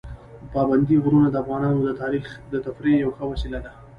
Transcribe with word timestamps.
پابندي 0.53 0.95
غرونه 1.03 1.27
د 1.31 1.35
افغانانو 1.43 1.79
د 2.51 2.55
تفریح 2.65 2.95
یوه 3.03 3.13
ښه 3.17 3.25
وسیله 3.31 3.59
ده. 3.65 3.71